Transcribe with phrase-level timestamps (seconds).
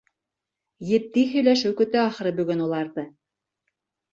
[0.91, 3.05] Етди һөйләшеү көтә, ахыры, бөгөн уларҙы.